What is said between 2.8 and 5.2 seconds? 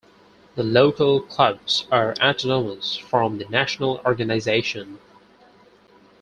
from the national organization.